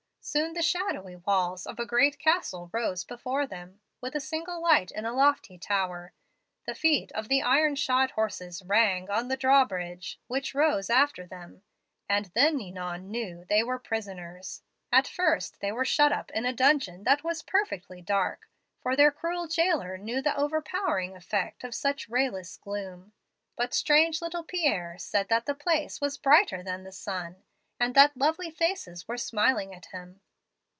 [0.23, 4.91] Soon the shadowy walls of a great castle rose before them, with a single light
[4.91, 6.13] in a lofty tower.
[6.67, 11.25] The feet of the iron shod horses rang on the draw bridge, which rose after
[11.25, 11.63] them,
[12.07, 14.61] and then Ninon knew they were prisoners.
[14.91, 18.47] At first they were shut up in a dungeon that was perfectly dark,
[18.79, 23.11] for their cruel jailer knew the overpowering effect of such rayless gloom.
[23.55, 27.41] But strange little Pierre said that the place was brighter than the sun,
[27.79, 30.21] and that lovely faces were smiling at him.